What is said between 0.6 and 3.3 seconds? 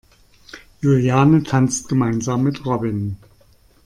Juliane tanzt gemeinsam mit Robin.